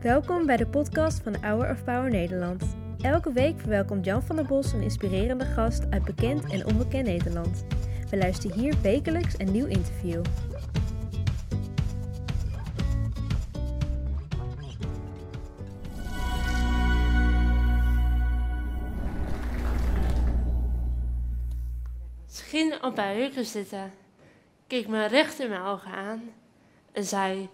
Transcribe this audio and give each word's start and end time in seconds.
Welkom 0.00 0.46
bij 0.46 0.56
de 0.56 0.66
podcast 0.66 1.22
van 1.22 1.36
Hour 1.40 1.70
of 1.70 1.84
Power 1.84 2.10
Nederland. 2.10 2.76
Elke 3.00 3.32
week 3.32 3.60
verwelkomt 3.60 4.04
Jan 4.04 4.22
van 4.22 4.36
der 4.36 4.46
Bos 4.46 4.72
een 4.72 4.82
inspirerende 4.82 5.44
gast 5.44 5.90
uit 5.90 6.04
bekend 6.04 6.52
en 6.52 6.66
onbekend 6.66 7.06
Nederland. 7.06 7.64
We 8.10 8.16
luisteren 8.16 8.58
hier 8.58 8.74
wekelijks 8.82 9.38
een 9.38 9.52
nieuw 9.52 9.66
interview. 9.66 10.24
Ging 22.28 22.82
op 22.82 22.96
haar 22.96 23.14
heuken 23.14 23.44
zitten, 23.44 23.92
keek 24.66 24.88
me 24.88 25.06
recht 25.06 25.40
in 25.40 25.48
mijn 25.48 25.62
ogen 25.62 25.90
aan 25.90 26.22
en 26.92 27.04
zei: 27.04 27.48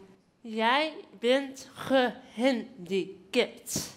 Jij 0.50 0.94
bent 1.18 1.70
gehandicapt. 1.74 3.96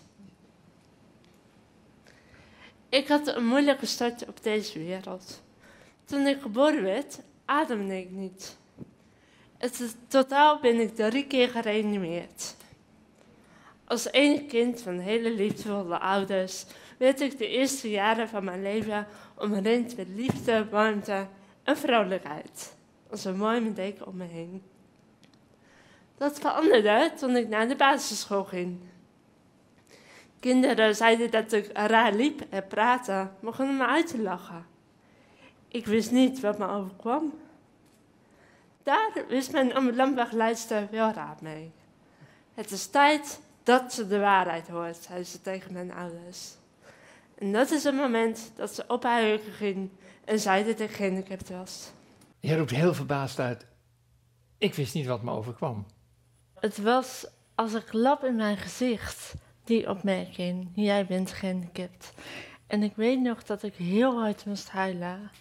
Ik 2.89 3.07
had 3.07 3.27
een 3.27 3.45
moeilijke 3.45 3.85
start 3.85 4.27
op 4.27 4.43
deze 4.43 4.79
wereld. 4.79 5.41
Toen 6.05 6.27
ik 6.27 6.41
geboren 6.41 6.83
werd, 6.83 7.19
ademde 7.45 7.97
ik 7.97 8.09
niet. 8.09 8.57
Is, 9.57 9.93
totaal 10.07 10.59
ben 10.59 10.79
ik 10.79 10.95
drie 10.95 11.27
keer 11.27 11.49
gereanimeerd. 11.49 12.55
Als 13.85 14.11
enige 14.11 14.45
kind 14.45 14.81
van 14.81 14.99
hele 14.99 15.33
liefdevolle 15.33 15.99
ouders 15.99 16.65
werd 16.97 17.21
ik 17.21 17.37
de 17.37 17.47
eerste 17.47 17.89
jaren 17.89 18.29
van 18.29 18.43
mijn 18.43 18.61
leven 18.61 19.07
omringd 19.37 19.97
met 19.97 20.07
liefde, 20.07 20.69
warmte 20.69 21.27
en 21.63 21.77
vrolijkheid. 21.77 22.75
Als 23.09 23.25
een 23.25 23.37
mooi 23.37 23.73
deken 23.73 24.07
om 24.07 24.17
me 24.17 24.25
heen. 24.25 24.70
Dat 26.21 26.39
veranderde 26.39 27.11
toen 27.17 27.35
ik 27.35 27.47
naar 27.47 27.67
de 27.67 27.75
basisschool 27.75 28.43
ging. 28.43 28.79
Kinderen 30.39 30.95
zeiden 30.95 31.31
dat 31.31 31.51
ik 31.51 31.69
raar 31.73 32.13
liep 32.13 32.41
en 32.49 32.67
praatte, 32.67 33.29
begonnen 33.39 33.77
me 33.77 33.85
uit 33.85 34.07
te 34.07 34.21
lachen. 34.21 34.65
Ik 35.67 35.85
wist 35.85 36.11
niet 36.11 36.39
wat 36.39 36.57
me 36.57 36.67
overkwam. 36.67 37.33
Daar 38.83 39.11
wist 39.27 39.51
mijn 39.51 39.73
ambulancebegeleidster 39.73 40.87
wel 40.91 41.11
raad 41.11 41.41
mee. 41.41 41.71
Het 42.53 42.71
is 42.71 42.87
tijd 42.87 43.41
dat 43.63 43.93
ze 43.93 44.07
de 44.07 44.19
waarheid 44.19 44.67
hoort, 44.67 44.97
zei 44.97 45.23
ze 45.23 45.41
tegen 45.41 45.73
mijn 45.73 45.93
ouders. 45.93 46.55
En 47.37 47.51
dat 47.51 47.71
is 47.71 47.83
het 47.83 47.95
moment 47.95 48.51
dat 48.55 48.75
ze 48.75 48.83
op 48.87 49.03
haar 49.03 49.21
heugen 49.21 49.53
ging 49.53 49.89
en 50.25 50.39
zei 50.39 50.65
dat 50.65 50.79
ik 50.79 50.91
gehandicapt 50.91 51.49
was. 51.49 51.91
Je 52.39 52.57
roept 52.57 52.71
heel 52.71 52.93
verbaasd 52.93 53.39
uit. 53.39 53.65
Ik 54.57 54.73
wist 54.73 54.93
niet 54.93 55.05
wat 55.05 55.23
me 55.23 55.31
overkwam. 55.31 55.85
Het 56.61 56.77
was 56.77 57.27
als 57.55 57.73
een 57.73 57.83
klap 57.83 58.23
in 58.23 58.35
mijn 58.35 58.57
gezicht, 58.57 59.33
die 59.63 59.89
opmerking. 59.89 60.69
Jij 60.75 61.05
bent 61.05 61.31
gehandicapt. 61.31 62.13
En 62.67 62.83
ik 62.83 62.95
weet 62.95 63.21
nog 63.21 63.43
dat 63.43 63.63
ik 63.63 63.73
heel 63.73 64.19
hard 64.19 64.45
moest 64.45 64.69
huilen. 64.69 65.31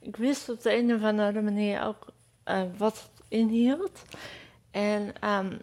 Ik 0.00 0.16
wist 0.16 0.48
op 0.48 0.62
de 0.62 0.76
een 0.76 0.94
of 0.94 1.02
andere 1.02 1.42
manier 1.42 1.82
ook 1.82 2.06
uh, 2.44 2.62
wat 2.76 2.94
het 2.94 3.24
inhield. 3.28 4.02
En 4.70 5.12
um, 5.24 5.58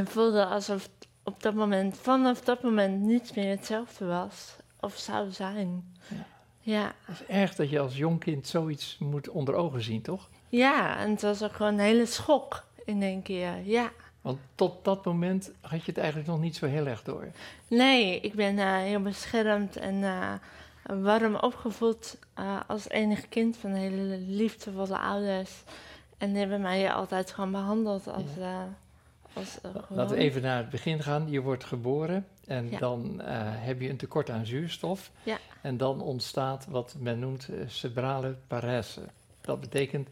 ik 0.00 0.08
voelde 0.08 0.46
alsof 0.46 0.82
het 0.82 1.08
op 1.22 1.42
dat 1.42 1.54
moment, 1.54 1.96
vanaf 1.96 2.40
dat 2.40 2.62
moment 2.62 3.00
niets 3.00 3.32
meer 3.32 3.50
hetzelfde 3.50 4.04
was 4.04 4.56
of 4.80 4.96
zou 4.96 5.30
zijn. 5.30 5.94
Ja. 6.08 6.26
ja. 6.60 6.94
Het 7.04 7.20
is 7.20 7.26
erg 7.26 7.54
dat 7.54 7.70
je 7.70 7.80
als 7.80 7.96
jong 7.96 8.20
kind 8.20 8.46
zoiets 8.46 8.96
moet 8.98 9.28
onder 9.28 9.54
ogen 9.54 9.82
zien, 9.82 10.02
toch? 10.02 10.28
Ja, 10.48 10.98
en 10.98 11.10
het 11.10 11.22
was 11.22 11.42
ook 11.42 11.52
gewoon 11.52 11.72
een 11.72 11.78
hele 11.78 12.06
schok 12.06 12.64
in 12.84 13.02
één 13.02 13.22
keer, 13.22 13.60
ja. 13.64 13.90
Want 14.24 14.38
tot 14.54 14.84
dat 14.84 15.04
moment 15.04 15.50
had 15.60 15.84
je 15.84 15.86
het 15.86 15.98
eigenlijk 15.98 16.28
nog 16.28 16.40
niet 16.40 16.56
zo 16.56 16.66
heel 16.66 16.86
erg 16.86 17.02
door. 17.02 17.26
Nee, 17.68 18.20
ik 18.20 18.34
ben 18.34 18.56
uh, 18.56 18.76
heel 18.76 19.00
beschermd 19.00 19.76
en 19.76 19.94
uh, 19.94 20.32
warm 21.02 21.34
opgevoed 21.34 22.18
uh, 22.38 22.60
als 22.66 22.88
enig 22.88 23.28
kind 23.28 23.56
van 23.56 23.72
hele 23.72 24.18
liefdevolle 24.18 24.98
ouders. 24.98 25.62
En 26.18 26.28
die 26.28 26.38
hebben 26.38 26.60
mij 26.60 26.92
altijd 26.92 27.30
gewoon 27.30 27.50
behandeld 27.50 28.06
als... 28.06 28.24
Ja. 28.38 28.68
als 29.32 29.58
Laten 29.88 30.16
we 30.16 30.22
even 30.22 30.42
naar 30.42 30.56
het 30.56 30.70
begin 30.70 31.02
gaan. 31.02 31.30
Je 31.30 31.40
wordt 31.40 31.64
geboren 31.64 32.26
en 32.46 32.70
ja. 32.70 32.78
dan 32.78 33.20
heb 33.24 33.80
je 33.80 33.88
een 33.88 33.96
tekort 33.96 34.30
aan 34.30 34.46
zuurstof. 34.46 35.10
Ja. 35.22 35.38
En 35.60 35.76
dan 35.76 36.00
ontstaat 36.00 36.66
wat 36.68 36.94
men 36.98 37.18
noemt 37.18 37.48
cerebrale 37.66 38.36
parese. 38.46 39.00
Dat 39.40 39.60
betekent 39.60 40.08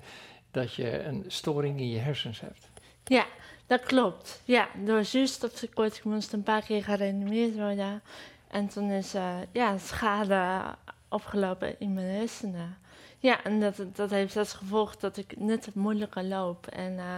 dat 0.50 0.74
je 0.74 1.02
een 1.02 1.24
storing 1.26 1.80
in 1.80 1.88
je 1.88 1.98
hersens 1.98 2.40
hebt. 2.40 2.70
Ja, 3.04 3.26
dat 3.66 3.82
klopt. 3.82 4.40
Ja, 4.44 4.68
door 4.84 5.04
zuurstoftekort 5.04 5.96
ik 5.96 6.04
moest 6.04 6.32
een 6.32 6.42
paar 6.42 6.62
keer 6.62 6.84
gereanimeerd 6.84 7.54
worden. 7.54 8.02
En 8.48 8.68
toen 8.68 8.90
is 8.90 9.14
uh, 9.14 9.34
ja, 9.52 9.78
schade 9.78 10.60
opgelopen 11.08 11.80
in 11.80 11.92
mijn 11.92 12.06
hersenen. 12.06 12.76
Ja, 13.18 13.44
en 13.44 13.60
dat, 13.60 13.84
dat 13.92 14.10
heeft 14.10 14.36
als 14.36 14.52
gevolg 14.52 14.96
dat 14.96 15.16
ik 15.16 15.34
net 15.38 15.66
het 15.66 15.74
moeilijker 15.74 16.24
loop 16.24 16.66
en 16.66 16.92
uh, 16.92 17.16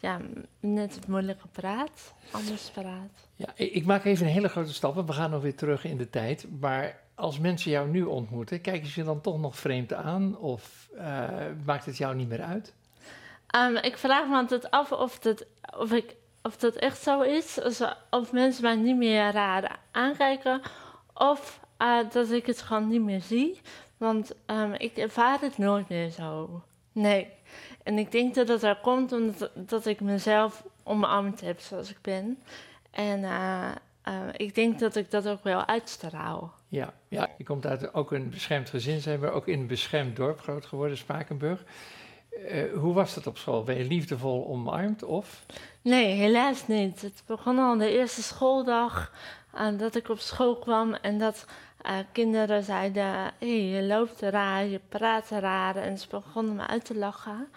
ja, 0.00 0.20
net 0.60 0.94
het 0.94 1.06
moeilijker 1.06 1.48
praat, 1.48 2.14
anders 2.30 2.70
praat. 2.70 3.28
Ja, 3.34 3.48
ik 3.54 3.84
maak 3.84 4.04
even 4.04 4.26
een 4.26 4.32
hele 4.32 4.48
grote 4.48 4.74
stap, 4.74 5.06
we 5.06 5.12
gaan 5.12 5.30
nog 5.30 5.42
weer 5.42 5.54
terug 5.54 5.84
in 5.84 5.96
de 5.96 6.10
tijd. 6.10 6.46
Maar 6.60 7.00
als 7.14 7.38
mensen 7.38 7.70
jou 7.70 7.88
nu 7.88 8.02
ontmoeten, 8.02 8.60
kijken 8.60 8.88
ze 8.88 9.04
dan 9.04 9.20
toch 9.20 9.40
nog 9.40 9.58
vreemd 9.58 9.92
aan 9.92 10.38
of 10.38 10.88
uh, 10.94 11.28
maakt 11.64 11.86
het 11.86 11.96
jou 11.96 12.14
niet 12.14 12.28
meer 12.28 12.42
uit? 12.42 12.74
Um, 13.56 13.76
ik 13.76 13.96
vraag 13.96 14.28
me 14.28 14.34
altijd 14.34 14.70
af 14.70 14.92
of, 14.92 15.22
het, 15.22 15.46
of, 15.78 15.92
ik, 15.92 16.16
of 16.42 16.56
dat 16.56 16.74
echt 16.74 17.02
zo 17.02 17.20
is. 17.20 17.58
Of 18.10 18.32
mensen 18.32 18.62
mij 18.62 18.76
niet 18.76 18.96
meer 18.96 19.32
raar 19.32 19.78
aankijken. 19.90 20.60
Of 21.14 21.60
uh, 21.78 21.98
dat 22.10 22.30
ik 22.30 22.46
het 22.46 22.62
gewoon 22.62 22.88
niet 22.88 23.02
meer 23.02 23.20
zie. 23.20 23.60
Want 23.96 24.32
um, 24.46 24.72
ik 24.72 24.96
ervaar 24.96 25.40
het 25.40 25.58
nooit 25.58 25.88
meer 25.88 26.10
zo. 26.10 26.62
Nee. 26.92 27.28
En 27.82 27.98
ik 27.98 28.12
denk 28.12 28.34
dat 28.34 28.46
dat 28.46 28.62
er 28.62 28.78
komt 28.82 29.12
omdat 29.12 29.50
dat 29.54 29.86
ik 29.86 30.00
mezelf 30.00 30.64
omarmd 30.82 31.40
heb 31.40 31.60
zoals 31.60 31.90
ik 31.90 31.98
ben. 32.00 32.42
En 32.90 33.20
uh, 33.20 33.68
uh, 34.08 34.14
ik 34.36 34.54
denk 34.54 34.78
dat 34.78 34.96
ik 34.96 35.10
dat 35.10 35.28
ook 35.28 35.44
wel 35.44 35.66
uitstraal. 35.66 36.54
Ja, 36.68 36.94
ja. 37.08 37.28
je 37.38 37.44
komt 37.44 37.66
uit 37.66 37.94
ook 37.94 38.12
een 38.12 38.30
beschermd 38.30 38.70
gezin, 38.70 39.00
zijn 39.00 39.20
we 39.20 39.30
ook 39.30 39.48
in 39.48 39.60
een 39.60 39.66
beschermd 39.66 40.16
dorp 40.16 40.40
groot 40.40 40.66
geworden, 40.66 40.96
Spakenburg. 40.96 41.64
Uh, 42.50 42.72
hoe 42.72 42.94
was 42.94 43.14
het 43.14 43.26
op 43.26 43.38
school? 43.38 43.62
Ben 43.62 43.78
je 43.78 43.84
liefdevol 43.84 44.46
omarmd 44.48 45.02
of? 45.02 45.46
Nee, 45.82 46.12
helaas 46.12 46.66
niet. 46.66 47.02
Het 47.02 47.22
begon 47.26 47.58
al 47.58 47.76
de 47.76 47.90
eerste 47.90 48.22
schooldag 48.22 49.12
uh, 49.54 49.78
dat 49.78 49.94
ik 49.94 50.08
op 50.08 50.18
school 50.18 50.56
kwam 50.56 50.94
en 50.94 51.18
dat 51.18 51.46
uh, 51.86 51.98
kinderen 52.12 52.62
zeiden: 52.62 53.04
hey, 53.38 53.62
je 53.62 53.82
loopt 53.82 54.20
raar, 54.20 54.64
je 54.64 54.80
praat 54.88 55.30
raar. 55.30 55.76
En 55.76 55.98
ze 55.98 56.06
begonnen 56.10 56.54
me 56.54 56.66
uit 56.66 56.84
te 56.84 56.96
lachen. 56.96 57.48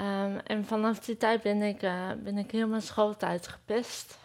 Um, 0.00 0.38
en 0.38 0.64
vanaf 0.64 0.98
die 0.98 1.16
tijd 1.16 1.42
ben 1.42 1.62
ik, 1.62 1.80
ben 2.22 2.38
ik 2.38 2.50
heel 2.50 2.68
mijn 2.68 2.82
schooltijd 2.82 3.48
gepest. 3.48 4.18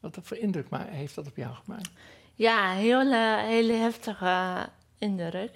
Wat 0.00 0.18
voor 0.22 0.36
indruk 0.36 0.66
heeft 0.70 1.14
dat 1.14 1.26
op 1.26 1.36
jou 1.36 1.54
gemaakt? 1.54 1.90
Ja, 2.34 2.72
heel, 2.72 3.12
hele 3.36 3.72
heftige 3.72 4.68
indruk. 4.98 5.52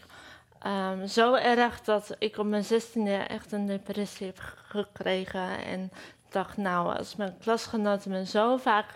Um, 0.67 1.07
zo 1.07 1.35
erg 1.35 1.81
dat 1.81 2.17
ik 2.19 2.39
op 2.39 2.47
mijn 2.47 2.65
zestiende 2.65 3.13
echt 3.13 3.53
een 3.53 3.67
depressie 3.67 4.27
heb 4.27 4.39
gekregen. 4.69 5.65
En 5.65 5.91
dacht, 6.29 6.57
nou, 6.57 6.97
als 6.97 7.17
mijn 7.17 7.35
klasgenoten 7.41 8.11
me 8.11 8.27
zo 8.27 8.57
vaak 8.57 8.87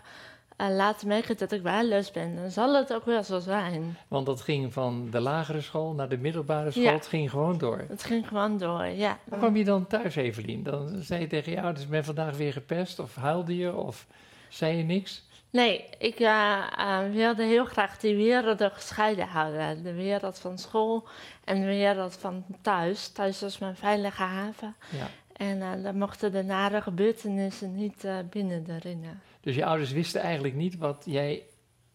uh, 0.61 0.69
laten 0.69 1.09
merken 1.09 1.37
dat 1.39 1.53
ik 1.53 1.63
waardeloos 1.63 2.11
ben, 2.11 2.37
dan 2.37 2.51
zal 2.51 2.75
het 2.75 2.95
ook 2.95 3.05
wel 3.05 3.23
zo 3.23 3.39
zijn. 3.39 3.97
Want 4.09 4.27
dat 4.27 4.41
ging 4.41 4.73
van 4.73 5.09
de 5.11 5.21
lagere 5.21 5.61
school 5.61 5.93
naar 5.93 6.09
de 6.09 6.19
middelbare 6.19 6.71
school, 6.71 6.83
ja. 6.83 6.93
het 6.93 7.07
ging 7.07 7.31
gewoon 7.31 7.59
door. 7.59 7.85
Het 7.89 8.05
ging 8.05 8.29
gewoon 8.29 8.59
door, 8.59 8.85
ja. 8.85 9.19
Hoe 9.29 9.39
kwam 9.39 9.57
je 9.57 9.65
dan 9.65 9.87
thuis, 9.87 10.17
Evelien? 10.17 10.63
Dan 10.63 11.03
zei 11.03 11.21
je 11.21 11.27
tegen 11.27 11.53
je 11.53 11.63
ouders, 11.63 11.85
ik 11.85 11.91
ben 11.91 12.05
vandaag 12.05 12.37
weer 12.37 12.53
gepest, 12.53 12.99
of 12.99 13.15
huilde 13.15 13.57
je, 13.57 13.75
of 13.75 14.07
zei 14.49 14.77
je 14.77 14.83
niks? 14.83 15.29
Nee, 15.51 15.85
ik 15.99 16.21
uh, 16.21 16.67
uh, 16.79 16.99
wilde 17.13 17.43
heel 17.43 17.65
graag 17.65 17.99
die 17.99 18.17
werelden 18.17 18.71
gescheiden 18.71 19.27
houden. 19.27 19.83
De 19.83 19.95
wereld 19.95 20.39
van 20.39 20.59
school 20.59 21.09
en 21.45 21.61
de 21.61 21.67
wereld 21.67 22.17
van 22.17 22.45
thuis. 22.63 23.09
Thuis 23.09 23.41
was 23.41 23.59
mijn 23.59 23.77
veilige 23.77 24.23
haven. 24.23 24.75
Ja. 24.91 25.09
En 25.33 25.59
uh, 25.59 25.83
dan 25.83 25.99
mochten 25.99 26.33
de 26.33 26.43
nare 26.43 26.81
gebeurtenissen 26.81 27.75
niet 27.75 28.07
binnen 28.31 28.65
herinneren. 28.67 29.21
Dus 29.41 29.55
je 29.55 29.65
ouders 29.65 29.93
wisten 29.93 30.21
eigenlijk 30.21 30.55
niet 30.55 30.77
wat 30.77 31.03
jij 31.07 31.43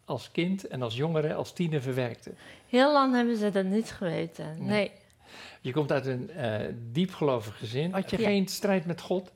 als 0.05 0.31
kind 0.31 0.67
en 0.67 0.81
als 0.81 0.95
jongere, 0.95 1.33
als 1.33 1.53
tiener 1.53 1.81
verwerkte? 1.81 2.31
Heel 2.69 2.93
lang 2.93 3.15
hebben 3.15 3.37
ze 3.37 3.51
dat 3.51 3.65
niet 3.65 3.91
geweten, 3.91 4.55
nee. 4.57 4.67
nee. 4.67 4.91
Je 5.61 5.71
komt 5.71 5.91
uit 5.91 6.05
een 6.05 6.29
diepgelovig 6.91 7.57
gezin. 7.57 7.91
Had 7.91 8.09
je 8.09 8.19
ja. 8.19 8.27
geen 8.27 8.47
strijd 8.47 8.85
met 8.85 9.01
God? 9.01 9.31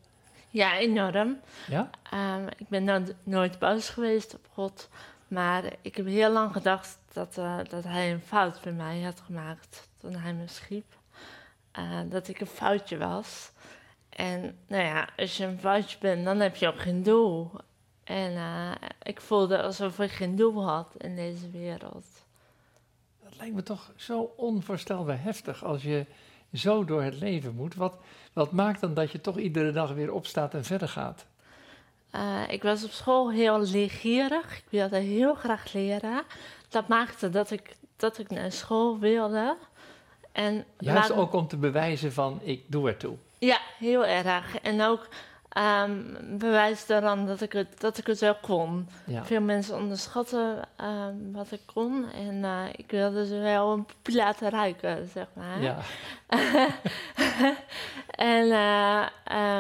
Ja, 0.49 0.77
enorm. 0.77 1.39
Ja? 1.67 1.89
Um, 2.13 2.47
ik 2.57 2.67
ben 2.67 2.83
nooit, 2.83 3.15
nooit 3.23 3.59
boos 3.59 3.89
geweest 3.89 4.35
op 4.35 4.47
God. 4.53 4.89
Maar 5.27 5.63
ik 5.81 5.95
heb 5.95 6.05
heel 6.05 6.31
lang 6.31 6.51
gedacht 6.51 6.97
dat, 7.13 7.37
uh, 7.37 7.57
dat 7.69 7.83
hij 7.83 8.11
een 8.11 8.21
fout 8.21 8.61
bij 8.61 8.73
mij 8.73 9.01
had 9.01 9.19
gemaakt 9.19 9.89
toen 9.97 10.15
hij 10.15 10.33
me 10.33 10.47
schiep. 10.47 10.97
Uh, 11.79 11.99
dat 12.09 12.27
ik 12.27 12.39
een 12.39 12.47
foutje 12.47 12.97
was. 12.97 13.51
En 14.09 14.57
nou 14.67 14.83
ja, 14.83 15.09
als 15.17 15.37
je 15.37 15.45
een 15.45 15.59
foutje 15.59 15.97
bent, 15.99 16.25
dan 16.25 16.39
heb 16.39 16.55
je 16.55 16.67
ook 16.67 16.79
geen 16.79 17.03
doel. 17.03 17.51
En 18.03 18.35
eh, 18.35 18.71
ik 19.03 19.21
voelde 19.21 19.61
alsof 19.61 19.99
ik 19.99 20.11
geen 20.11 20.35
doel 20.35 20.63
had 20.63 20.95
in 20.97 21.15
deze 21.15 21.49
wereld. 21.49 22.05
Dat 23.23 23.37
lijkt 23.37 23.55
me 23.55 23.63
toch 23.63 23.91
zo 23.95 24.33
onvoorstelbaar 24.37 25.21
heftig 25.23 25.63
als 25.63 25.83
je 25.83 26.05
zo 26.53 26.85
door 26.85 27.01
het 27.01 27.19
leven 27.19 27.55
moet. 27.55 27.75
Wat, 27.75 27.97
wat 28.33 28.51
maakt 28.51 28.81
dan 28.81 28.93
dat 28.93 29.11
je 29.11 29.21
toch 29.21 29.37
iedere 29.37 29.71
dag 29.71 29.93
weer 29.93 30.13
opstaat 30.13 30.53
en 30.53 30.63
verder 30.63 30.89
gaat? 30.89 31.25
Uh, 32.15 32.41
ik 32.47 32.63
was 32.63 32.83
op 32.83 32.91
school 32.91 33.31
heel 33.31 33.59
leergierig. 33.59 34.57
Ik 34.57 34.65
wilde 34.69 34.97
heel 34.97 35.33
graag 35.33 35.73
leren. 35.73 36.23
Dat 36.69 36.87
maakte 36.87 37.29
dat 37.29 37.51
ik, 37.51 37.75
dat 37.95 38.17
ik 38.17 38.29
naar 38.29 38.51
school 38.51 38.99
wilde. 38.99 39.57
En 40.31 40.65
Juist 40.77 41.11
ook 41.11 41.33
om 41.33 41.47
te 41.47 41.57
bewijzen 41.57 42.13
van 42.13 42.39
ik 42.43 42.63
doe 42.67 42.87
ertoe. 42.87 43.15
Ja, 43.39 43.59
heel 43.77 44.05
erg. 44.05 44.59
En 44.59 44.81
ook 44.81 45.07
um, 45.57 46.17
bewijs 46.37 46.85
daaraan 46.85 47.25
dat 47.25 47.41
ik 47.41 47.53
het, 47.53 47.79
dat 47.79 47.97
ik 47.97 48.07
het 48.07 48.19
wel 48.19 48.35
kon. 48.41 48.89
Veel 49.23 49.41
mensen 49.41 49.75
onderschatten 49.75 50.67
um, 50.81 51.31
wat 51.31 51.51
ik 51.51 51.61
kon. 51.73 52.11
En 52.11 52.35
uh, 52.35 52.63
ik 52.75 52.91
wilde 52.91 53.25
ze 53.25 53.37
wel 53.37 53.71
een 53.71 53.85
laten 54.03 54.49
ruiken, 54.49 55.09
zeg 55.13 55.27
maar. 55.33 55.61
Ja. 55.61 55.77
en 58.35 58.45
uh, 58.45 59.05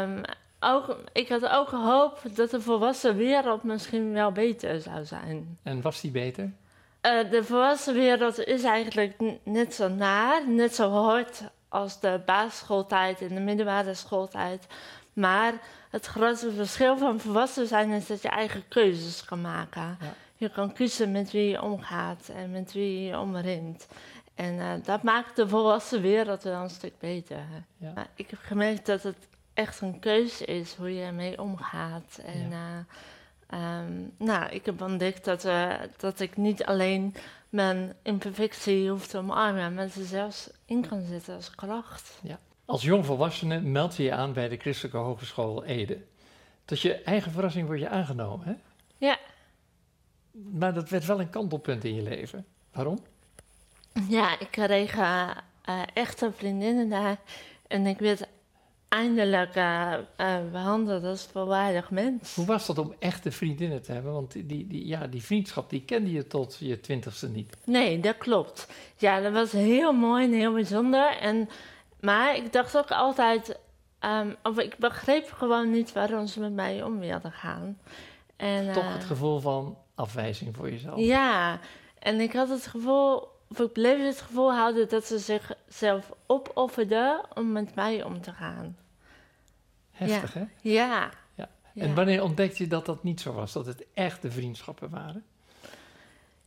um, 0.01 0.21
ook, 0.59 0.97
ik 1.11 1.29
had 1.29 1.47
ook 1.47 1.69
hoop 1.69 2.21
dat 2.35 2.49
de 2.49 2.61
volwassen 2.61 3.15
wereld 3.15 3.63
misschien 3.63 4.13
wel 4.13 4.31
beter 4.31 4.81
zou 4.81 5.05
zijn. 5.05 5.57
En 5.63 5.81
was 5.81 6.01
die 6.01 6.11
beter? 6.11 6.43
Uh, 6.43 7.31
de 7.31 7.43
volwassen 7.43 7.93
wereld 7.93 8.39
is 8.39 8.63
eigenlijk 8.63 9.13
net 9.43 9.73
zo 9.73 9.87
naar, 9.87 10.49
net 10.49 10.75
zo 10.75 10.91
hard 10.91 11.41
als 11.69 11.99
de 11.99 12.21
basisschooltijd 12.25 13.21
en 13.21 13.35
de 13.35 13.41
middelbare 13.41 13.93
schooltijd. 13.93 14.67
Maar 15.13 15.53
het 15.89 16.05
grootste 16.05 16.51
verschil 16.51 16.97
van 16.97 17.19
volwassen 17.19 17.67
zijn 17.67 17.89
is 17.89 18.07
dat 18.07 18.21
je 18.21 18.29
eigen 18.29 18.67
keuzes 18.67 19.25
kan 19.25 19.41
maken. 19.41 19.97
Je 20.35 20.49
kan 20.49 20.73
kiezen 20.73 21.11
met 21.11 21.31
wie 21.31 21.49
je 21.49 21.61
omgaat 21.61 22.29
en 22.33 22.51
met 22.51 22.73
wie 22.73 23.03
je 23.03 23.19
omringt. 23.19 23.87
En 24.35 24.53
uh, 24.53 24.71
dat 24.83 25.03
maakt 25.03 25.35
de 25.35 25.47
volwassen 25.47 26.01
wereld 26.01 26.43
wel 26.43 26.61
een 26.61 26.69
stuk 26.69 26.99
beter. 26.99 27.43
Ja. 27.77 27.91
Maar 27.95 28.07
ik 28.15 28.29
heb 28.29 28.39
gemerkt 28.41 28.85
dat 28.85 29.03
het 29.03 29.27
echt 29.53 29.81
een 29.81 29.99
keuze 29.99 30.45
is 30.45 30.75
hoe 30.75 30.95
je 30.95 31.01
ermee 31.01 31.41
omgaat. 31.41 32.19
En 32.25 32.49
ja. 32.49 32.85
uh, 33.53 33.79
um, 33.83 34.11
nou, 34.17 34.49
ik 34.49 34.65
heb 34.65 34.81
ontdekt 34.81 35.25
dat, 35.25 35.45
uh, 35.45 35.73
dat 35.97 36.19
ik 36.19 36.37
niet 36.37 36.65
alleen 36.65 37.15
mijn 37.49 37.93
imperfectie 38.01 38.89
hoef 38.89 39.07
te 39.07 39.17
omarmen, 39.17 39.73
maar 39.73 39.87
ze 39.87 40.03
zelfs 40.03 40.49
in 40.65 40.87
kan 40.87 41.01
zetten 41.09 41.35
als 41.35 41.55
kracht. 41.55 42.19
Ja. 42.23 42.39
Als 42.69 42.83
jongvolwassene 42.83 43.61
meld 43.61 43.95
je 43.95 44.03
je 44.03 44.11
aan 44.11 44.33
bij 44.33 44.49
de 44.49 44.57
Christelijke 44.57 44.97
Hogeschool 44.97 45.63
Ede. 45.63 45.97
Tot 46.65 46.81
je 46.81 46.93
eigen 46.93 47.31
verrassing 47.31 47.67
word 47.67 47.79
je 47.79 47.89
aangenomen, 47.89 48.47
hè? 48.47 48.53
Ja. 48.97 49.17
Maar 50.31 50.73
dat 50.73 50.89
werd 50.89 51.05
wel 51.05 51.19
een 51.19 51.29
kantelpunt 51.29 51.83
in 51.83 51.95
je 51.95 52.01
leven. 52.01 52.45
Waarom? 52.71 52.99
Ja, 54.09 54.39
ik 54.39 54.47
kreeg 54.51 54.95
uh, 54.95 55.29
uh, 55.69 55.81
echte 55.93 56.31
vriendinnen 56.35 56.89
daar. 56.89 57.17
En 57.67 57.85
ik 57.85 57.99
werd 57.99 58.27
eindelijk 58.87 59.55
uh, 59.55 59.93
behandeld 60.51 61.03
als 61.03 61.27
volwaardig 61.31 61.89
mens. 61.89 62.35
Hoe 62.35 62.45
was 62.45 62.65
dat 62.65 62.77
om 62.77 62.93
echte 62.99 63.31
vriendinnen 63.31 63.81
te 63.81 63.91
hebben? 63.91 64.13
Want 64.13 64.31
die, 64.31 64.67
die, 64.67 64.87
ja, 64.87 65.07
die 65.07 65.23
vriendschap 65.23 65.69
die 65.69 65.81
kende 65.81 66.11
je 66.11 66.27
tot 66.27 66.57
je 66.59 66.79
twintigste 66.79 67.29
niet. 67.29 67.57
Nee, 67.63 67.99
dat 67.99 68.17
klopt. 68.17 68.67
Ja, 68.97 69.21
dat 69.21 69.33
was 69.33 69.51
heel 69.51 69.93
mooi 69.93 70.25
en 70.25 70.33
heel 70.33 70.53
bijzonder. 70.53 71.17
En 71.17 71.49
maar 71.99 72.35
ik 72.35 72.53
dacht 72.53 72.77
ook 72.77 72.91
altijd, 72.91 73.59
um, 73.99 74.35
of 74.43 74.59
ik 74.59 74.77
begreep 74.77 75.31
gewoon 75.31 75.71
niet 75.71 75.93
waarom 75.93 76.27
ze 76.27 76.39
met 76.39 76.53
mij 76.53 76.83
om 76.83 76.99
wilden 76.99 77.31
gaan. 77.31 77.77
En, 78.35 78.73
Toch 78.73 78.93
het 78.93 79.01
eh, 79.01 79.07
gevoel 79.07 79.39
van 79.39 79.77
afwijzing 79.95 80.55
voor 80.55 80.69
jezelf. 80.69 80.99
Ja, 80.99 81.59
en 81.99 82.19
ik 82.19 82.33
had 82.33 82.49
het 82.49 82.67
gevoel, 82.67 83.27
of 83.47 83.59
ik 83.59 83.73
bleef 83.73 84.05
het 84.05 84.21
gevoel 84.21 84.53
houden 84.53 84.89
dat 84.89 85.05
ze 85.05 85.19
zichzelf 85.19 86.11
opofferden 86.25 87.21
om 87.33 87.51
met 87.51 87.75
mij 87.75 88.03
om 88.03 88.21
te 88.21 88.31
gaan. 88.31 88.77
Heftig, 89.91 90.33
hè? 90.33 90.43
Ja. 90.61 91.09
ja. 91.35 91.49
En 91.73 91.95
wanneer 91.95 92.23
ontdekte 92.23 92.63
je 92.63 92.69
dat 92.69 92.85
dat 92.85 93.03
niet 93.03 93.21
zo 93.21 93.33
was, 93.33 93.53
dat 93.53 93.65
het 93.65 93.85
echte 93.93 94.31
vriendschappen 94.31 94.89
waren? 94.89 95.23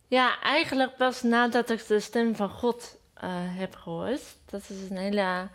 Ja, 0.07 0.41
eigenlijk 0.41 0.97
pas 0.97 1.23
nadat 1.23 1.71
ik 1.71 1.87
de 1.87 2.01
stem 2.01 2.37
van 2.37 2.51
God 2.51 2.99
heb 3.31 3.75
gehoord. 3.75 4.37
Dat 4.45 4.63
is 4.69 4.91
een 4.91 4.97
hele 4.97 5.49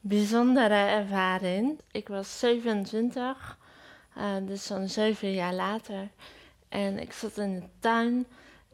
bijzondere 0.00 0.74
ervaring. 0.74 1.80
Ik 1.90 2.08
was 2.08 2.38
27, 2.38 3.58
uh, 4.18 4.36
eh, 4.36 4.46
dus 4.46 4.66
zo'n 4.66 4.88
zeven 4.88 5.32
jaar 5.32 5.54
later. 5.54 6.08
En 6.68 6.98
ik 6.98 7.12
zat 7.12 7.38
in 7.38 7.54
de 7.54 7.66
tuin 7.78 8.26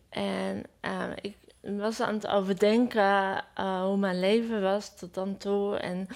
en 0.08 0.62
uh, 0.82 1.04
ik 1.20 1.36
was 1.60 2.00
aan 2.00 2.14
het 2.14 2.26
overdenken 2.26 3.44
hoe 3.54 3.96
mijn 3.96 4.20
leven 4.20 4.62
was 4.62 4.96
tot 4.96 5.14
dan 5.14 5.36
toe. 5.36 5.76
En 5.76 6.08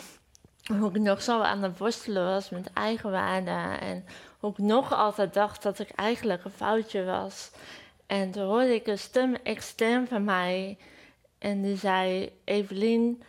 hoe 0.79 0.91
ik 0.91 1.01
nog 1.01 1.23
zo 1.23 1.41
aan 1.41 1.63
het 1.63 1.79
worstelen 1.79 2.25
was 2.25 2.51
met 2.51 2.73
eigenwaarde. 2.73 3.79
En 3.81 4.05
hoe 4.39 4.51
ik 4.51 4.59
nog 4.59 4.93
altijd 4.93 5.35
dacht 5.35 5.63
dat 5.63 5.79
ik 5.79 5.91
eigenlijk 5.91 6.45
een 6.45 6.51
foutje 6.51 7.05
was. 7.05 7.51
En 8.07 8.31
toen 8.31 8.45
hoorde 8.45 8.75
ik 8.75 8.87
een 8.87 8.99
stem 8.99 9.35
extern 9.35 10.07
van 10.09 10.25
mij 10.25 10.79
en 11.45 11.63
die 11.63 11.77
zei: 11.77 12.33
Evelien, 12.45 13.23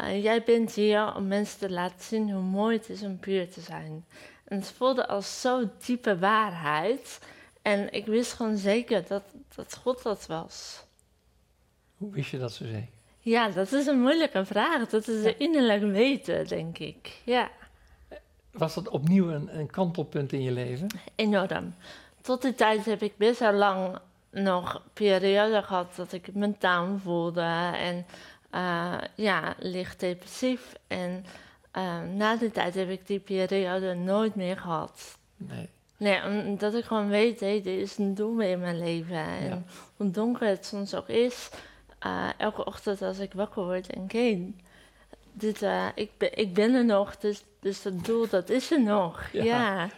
uh, 0.00 0.22
jij 0.22 0.42
bent 0.42 0.72
hier 0.72 1.14
om 1.14 1.28
mensen 1.28 1.58
te 1.58 1.70
laten 1.70 2.04
zien 2.04 2.30
hoe 2.30 2.42
mooi 2.42 2.76
het 2.76 2.88
is 2.88 3.02
om 3.02 3.18
puur 3.18 3.50
te 3.50 3.60
zijn. 3.60 4.04
En 4.44 4.58
het 4.58 4.72
voelde 4.76 5.08
als 5.08 5.40
zo'n 5.40 5.70
diepe 5.86 6.18
waarheid. 6.18 7.18
En 7.62 7.92
ik 7.92 8.06
wist 8.06 8.32
gewoon 8.32 8.56
zeker 8.56 9.06
dat, 9.08 9.22
dat 9.54 9.76
God 9.82 10.02
dat 10.02 10.26
was. 10.26 10.84
Hoe 11.96 12.10
wist 12.12 12.30
je 12.30 12.38
dat 12.38 12.52
zo 12.52 12.64
zeker? 12.64 12.88
Ja, 13.20 13.48
dat 13.48 13.72
is 13.72 13.86
een 13.86 14.00
moeilijke 14.00 14.44
vraag. 14.44 14.88
Dat 14.88 15.08
is 15.08 15.24
een 15.24 15.38
innerlijk 15.38 15.82
weten, 15.82 16.46
denk 16.46 16.78
ik. 16.78 17.20
Ja. 17.24 17.50
Was 18.50 18.74
dat 18.74 18.88
opnieuw 18.88 19.30
een, 19.30 19.58
een 19.58 19.70
kantelpunt 19.70 20.32
in 20.32 20.42
je 20.42 20.52
leven? 20.52 20.86
Enorm. 21.14 21.74
Tot 22.20 22.42
die 22.42 22.54
tijd 22.54 22.84
heb 22.84 23.02
ik 23.02 23.16
best 23.16 23.38
wel 23.38 23.52
lang 23.52 23.98
nog 24.30 24.82
periode 24.92 25.62
gehad 25.62 25.96
dat 25.96 26.12
ik 26.12 26.34
me 26.34 26.54
down 26.58 27.00
voelde 27.02 27.72
en 27.74 28.06
uh, 28.54 28.98
ja, 29.14 29.54
licht 29.58 30.00
depressief. 30.00 30.72
En 30.86 31.24
uh, 31.76 32.00
na 32.14 32.36
die 32.36 32.50
tijd 32.50 32.74
heb 32.74 32.90
ik 32.90 33.06
die 33.06 33.18
periode 33.20 33.94
nooit 33.94 34.34
meer 34.34 34.56
gehad. 34.56 35.18
Nee. 35.36 35.68
Nee, 35.96 36.24
omdat 36.24 36.74
ik 36.74 36.84
gewoon 36.84 37.08
weet, 37.08 37.40
hé, 37.40 37.60
dit 37.60 37.80
is 37.80 37.98
een 37.98 38.14
doel 38.14 38.40
in 38.40 38.60
mijn 38.60 38.78
leven. 38.78 39.16
En 39.16 39.66
hoe 39.96 40.10
donker 40.10 40.46
het 40.46 40.66
soms 40.66 40.94
ook 40.94 41.08
is, 41.08 41.50
uh, 42.06 42.28
elke 42.36 42.64
ochtend 42.64 43.02
als 43.02 43.18
ik 43.18 43.32
wakker 43.32 43.64
word 43.64 43.90
en 43.90 44.04
geen. 44.08 44.60
Dit, 45.32 45.62
ik, 45.94 46.10
ben, 46.16 46.38
ik 46.38 46.54
ben 46.54 46.74
er 46.74 46.84
nog, 46.84 47.16
dus, 47.16 47.44
dus 47.60 47.82
dat 47.82 48.04
doel, 48.04 48.28
dat 48.28 48.48
is 48.48 48.70
er 48.70 48.82
nog. 48.82 49.28
ja. 49.32 49.88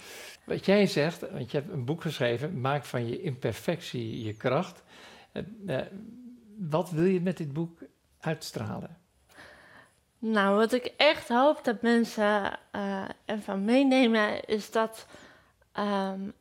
Wat 0.44 0.66
jij 0.66 0.86
zegt, 0.86 1.30
want 1.30 1.50
je 1.50 1.56
hebt 1.56 1.72
een 1.72 1.84
boek 1.84 2.02
geschreven, 2.02 2.60
maak 2.60 2.84
van 2.84 3.08
je 3.08 3.22
imperfectie 3.22 4.24
je 4.24 4.34
kracht. 4.34 4.82
Uh, 5.66 5.80
wat 6.58 6.90
wil 6.90 7.04
je 7.04 7.20
met 7.20 7.36
dit 7.36 7.52
boek 7.52 7.78
uitstralen? 8.20 8.96
Nou, 10.18 10.56
wat 10.56 10.72
ik 10.72 10.92
echt 10.96 11.28
hoop 11.28 11.64
dat 11.64 11.82
mensen 11.82 12.58
uh, 12.72 13.04
ervan 13.24 13.64
meenemen, 13.64 14.44
is 14.44 14.70
dat 14.70 15.06
um, 15.78 16.32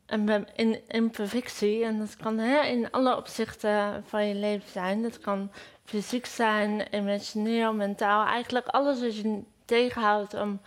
een 0.55 0.87
imperfectie, 0.87 1.83
en 1.83 1.99
dat 1.99 2.15
kan 2.15 2.37
hè, 2.37 2.61
in 2.61 2.91
alle 2.91 3.17
opzichten 3.17 4.03
van 4.05 4.27
je 4.27 4.35
leven 4.35 4.69
zijn, 4.69 5.01
dat 5.01 5.19
kan 5.19 5.51
fysiek 5.83 6.25
zijn, 6.25 6.81
emotioneel, 6.81 7.73
mentaal, 7.73 8.25
eigenlijk 8.25 8.67
alles 8.67 9.01
wat 9.01 9.15
je 9.15 9.41
tegenhoudt 9.65 10.33
om 10.33 10.61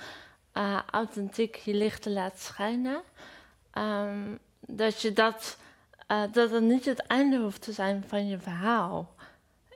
uh, 0.54 0.80
authentiek 0.90 1.56
je 1.56 1.74
licht 1.74 2.02
te 2.02 2.10
laten 2.10 2.38
schijnen. 2.38 3.02
Um, 3.78 4.38
dat 4.60 5.02
je 5.02 5.12
dat, 5.12 5.58
uh, 6.08 6.22
dat 6.32 6.50
het 6.50 6.62
niet 6.62 6.84
het 6.84 7.06
einde 7.06 7.38
hoeft 7.38 7.62
te 7.62 7.72
zijn 7.72 8.04
van 8.06 8.28
je 8.28 8.38
verhaal. 8.38 9.14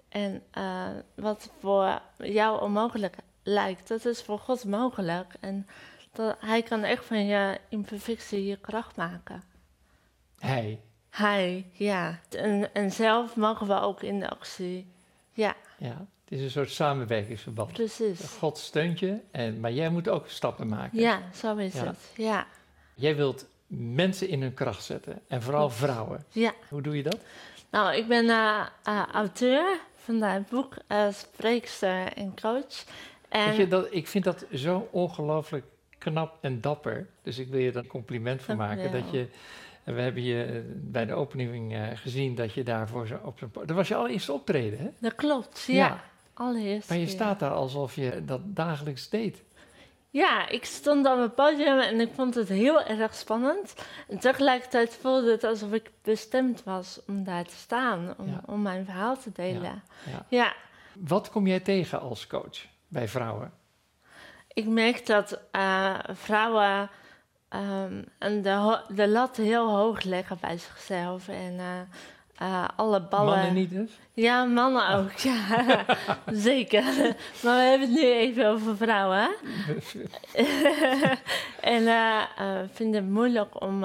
En 0.08 0.42
uh, 0.58 0.88
wat 1.14 1.50
voor 1.60 2.00
jou 2.16 2.62
onmogelijk 2.62 3.16
lijkt, 3.42 3.88
dat 3.88 4.04
is 4.04 4.22
voor 4.22 4.38
God 4.38 4.64
mogelijk. 4.64 5.34
En 5.40 5.66
dat, 6.12 6.36
hij 6.40 6.62
kan 6.62 6.82
echt 6.82 7.04
van 7.04 7.26
je 7.26 7.60
imperfectie 7.68 8.44
je 8.44 8.56
kracht 8.56 8.96
maken. 8.96 9.42
Hij? 10.38 10.80
Hij, 11.10 11.70
ja. 11.72 12.18
En, 12.30 12.74
en 12.74 12.92
zelf 12.92 13.36
mogen 13.36 13.66
we 13.66 13.80
ook 13.80 14.02
in 14.02 14.20
de 14.20 14.30
actie. 14.30 14.92
Ja. 15.32 15.54
Ja. 15.78 16.06
Het 16.28 16.38
is 16.38 16.44
een 16.44 16.50
soort 16.50 16.70
samenwerkingsverband. 16.70 17.72
Precies. 17.72 18.20
God 18.38 18.58
steunt 18.58 18.98
je, 18.98 19.18
en, 19.30 19.60
maar 19.60 19.72
jij 19.72 19.88
moet 19.88 20.08
ook 20.08 20.28
stappen 20.28 20.68
maken. 20.68 20.98
Ja, 20.98 21.20
zo 21.34 21.56
is 21.56 21.74
het. 21.74 21.98
Ja. 22.16 22.46
Jij 22.94 23.16
wilt 23.16 23.46
mensen 23.66 24.28
in 24.28 24.42
hun 24.42 24.54
kracht 24.54 24.84
zetten 24.84 25.20
en 25.28 25.42
vooral 25.42 25.70
vrouwen. 25.70 26.24
Ja. 26.28 26.52
Hoe 26.68 26.82
doe 26.82 26.96
je 26.96 27.02
dat? 27.02 27.18
Nou, 27.70 27.96
ik 27.96 28.08
ben 28.08 28.24
uh, 28.24 28.66
uh, 28.88 29.02
auteur 29.12 29.78
van 29.96 30.18
dat 30.18 30.48
boek, 30.48 30.74
uh, 30.88 31.06
spreekster 31.12 32.12
en 32.12 32.40
coach. 32.40 32.84
En... 33.28 33.56
Je, 33.56 33.68
dat, 33.68 33.86
ik 33.90 34.08
vind 34.08 34.24
dat 34.24 34.46
zo 34.52 34.88
ongelooflijk 34.90 35.64
knap 35.98 36.38
en 36.40 36.60
dapper. 36.60 37.06
Dus 37.22 37.38
ik 37.38 37.48
wil 37.48 37.60
je 37.60 37.70
er 37.70 37.76
een 37.76 37.86
compliment 37.86 38.42
voor 38.42 38.56
maken. 38.56 38.92
Dat 38.92 39.10
je, 39.10 39.28
we 39.84 40.00
hebben 40.00 40.22
je 40.22 40.44
eh, 40.44 40.60
bij 40.74 41.06
de 41.06 41.12
opening 41.12 41.74
eh, 41.74 41.82
gezien 41.94 42.34
dat 42.34 42.52
je 42.52 42.62
daarvoor 42.62 43.06
zo 43.06 43.18
op 43.24 43.38
zo'n... 43.38 43.50
Dat 43.52 43.76
was 43.76 43.88
je 43.88 43.94
allereerste 43.94 44.32
optreden, 44.32 44.78
hè? 44.78 44.88
Dat 44.98 45.14
klopt, 45.14 45.64
ja. 45.66 45.74
Ja. 45.74 46.04
Allereerst. 46.38 46.88
Maar 46.88 46.98
je 46.98 47.04
keer. 47.04 47.12
staat 47.14 47.38
daar 47.38 47.50
alsof 47.50 47.94
je 47.94 48.24
dat 48.24 48.40
dagelijks 48.44 49.08
deed. 49.08 49.42
Ja, 50.10 50.48
ik 50.48 50.64
stond 50.64 51.06
op 51.06 51.18
het 51.18 51.34
podium 51.34 51.78
en 51.78 52.00
ik 52.00 52.10
vond 52.14 52.34
het 52.34 52.48
heel 52.48 52.82
erg 52.82 53.14
spannend. 53.14 53.74
En 54.08 54.18
tegelijkertijd 54.18 54.98
voelde 55.00 55.30
het 55.30 55.44
alsof 55.44 55.72
ik 55.72 55.90
bestemd 56.02 56.64
was 56.64 57.00
om 57.06 57.24
daar 57.24 57.44
te 57.44 57.56
staan, 57.56 58.14
om, 58.18 58.26
Ja. 58.26 58.42
om 58.46 58.62
mijn 58.62 58.84
verhaal 58.84 59.18
te 59.18 59.30
delen. 59.32 59.82
Ja. 60.10 60.26
ja. 60.28 60.54
Wat 60.98 61.30
kom 61.30 61.46
jij 61.46 61.60
tegen 61.60 62.00
als 62.00 62.26
coach 62.26 62.66
bij 62.88 63.08
vrouwen? 63.08 63.52
Ik 64.52 64.66
merk 64.66 65.06
dat 65.06 65.40
eh, 65.50 65.98
vrouwen 66.12 66.90
en 68.18 68.42
de, 68.42 68.80
de 68.88 69.08
lat 69.08 69.36
heel 69.36 69.70
hoog 69.76 70.02
leggen 70.02 70.36
bij 70.40 70.58
zichzelf. 70.58 71.28
En 71.28 71.58
eh, 71.58 71.80
eh, 72.38 72.68
alle 72.76 73.00
ballen. 73.00 73.34
Mannen 73.34 73.54
niet 73.54 73.70
dus? 73.70 73.90
Ja, 74.12 74.44
mannen 74.44 74.88
ook. 74.88 75.12
Ja, 75.12 75.84
zeker. 76.48 76.84
Maar 77.42 77.56
we 77.56 77.62
hebben 77.62 77.88
het 77.88 77.98
nu 77.98 78.04
even 78.04 78.46
over 78.46 78.76
vrouwen. 78.76 79.28
en 81.60 81.86
eh 81.86 82.22
eh, 82.36 82.68
vinden 82.72 83.02
het 83.02 83.12
moeilijk 83.12 83.60
om, 83.62 83.84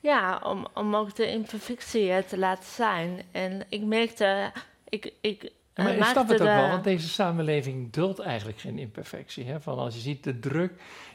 ja, 0.00 0.40
om, 0.44 0.66
om 0.74 0.96
ook 0.96 1.16
de 1.16 1.30
imperfectie 1.30 2.24
te 2.24 2.38
laten 2.38 2.68
zijn. 2.68 3.22
En 3.32 3.62
ik 3.68 3.82
merkte. 3.82 4.52
Ik, 4.88 5.12
ik, 5.20 5.52
maar 5.74 5.96
ik 5.96 6.04
snap 6.04 6.28
het 6.28 6.40
ook 6.40 6.46
wel, 6.46 6.68
want 6.68 6.84
deze 6.84 7.08
samenleving 7.08 7.92
duldt 7.92 8.18
eigenlijk 8.18 8.58
geen 8.58 8.78
imperfectie. 8.78 9.44
Hè? 9.44 9.60
Van 9.60 9.78
als 9.78 9.94
je 9.94 10.00
ziet 10.00 10.24
de 10.24 10.38
druk 10.38 10.72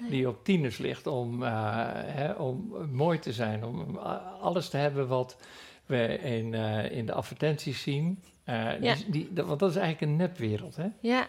die 0.09 0.27
op 0.27 0.43
tieners 0.43 0.77
ligt 0.77 1.07
om, 1.07 1.41
hè, 1.41 2.31
om 2.31 2.75
mooi 2.91 3.19
te 3.19 3.33
zijn, 3.33 3.63
om 3.65 3.97
alles 4.41 4.69
te 4.69 4.77
hebben 4.77 5.07
wat 5.07 5.37
we 5.99 6.17
in, 6.19 6.53
eh, 6.53 6.91
in 6.91 7.05
de 7.05 7.13
advertenties 7.13 7.81
zien. 7.81 8.23
Eh, 8.43 8.81
Ja. 8.81 8.95
die, 8.95 9.09
die, 9.09 9.27
dat- 9.33 9.45
want 9.45 9.59
dat 9.59 9.69
is 9.69 9.75
eigenlijk 9.75 10.11
een 10.11 10.17
nepwereld. 10.17 10.75
Hè? 10.75 10.87
Ja. 10.99 11.27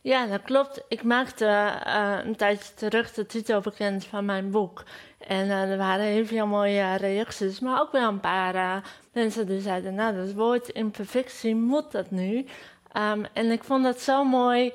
ja, 0.00 0.26
dat 0.26 0.42
klopt. 0.42 0.82
Ik 0.88 1.02
maakte 1.02 1.46
eh, 1.84 2.18
een 2.24 2.36
tijdje 2.36 2.74
terug 2.74 3.12
de 3.12 3.26
titel 3.26 3.60
bekend 3.60 4.04
van 4.04 4.24
mijn 4.24 4.50
boek. 4.50 4.84
En 5.18 5.48
er 5.50 5.76
waren 5.76 6.04
heel 6.04 6.26
veel 6.26 6.46
mooie 6.46 6.94
reacties, 6.96 7.60
maar 7.60 7.80
ook 7.80 7.92
wel 7.92 8.08
een 8.08 8.20
paar 8.20 8.82
mensen 9.12 9.46
die 9.46 9.60
zeiden: 9.60 9.94
Nou, 9.94 10.16
dat 10.16 10.32
woord 10.32 10.68
imperfectie, 10.68 11.54
moet 11.54 11.92
dat 11.92 12.10
nu? 12.10 12.46
Ehm, 12.92 13.24
en 13.32 13.50
ik 13.50 13.64
vond 13.64 13.84
dat 13.84 14.00
zo 14.00 14.24
mooi 14.24 14.72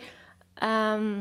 ehm, 0.54 1.20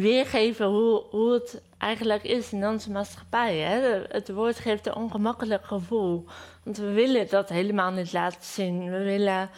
weergeven 0.00 0.66
hoe, 0.66 1.02
hoe 1.10 1.32
het 1.32 1.60
eigenlijk 1.78 2.22
is 2.22 2.52
in 2.52 2.66
onze 2.68 2.90
maatschappij. 2.90 3.56
Hè? 3.56 4.02
Het 4.08 4.32
woord 4.32 4.58
geeft 4.58 4.86
een 4.86 4.94
ongemakkelijk 4.94 5.64
gevoel. 5.64 6.24
Want 6.62 6.76
we 6.76 6.92
willen 6.92 7.28
dat 7.28 7.48
helemaal 7.48 7.90
niet 7.90 8.12
laten 8.12 8.44
zien. 8.44 8.90
We 8.90 9.02
willen, 9.02 9.50